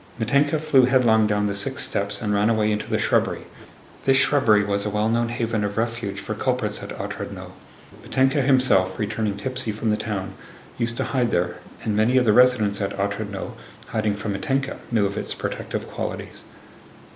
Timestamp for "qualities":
15.87-16.45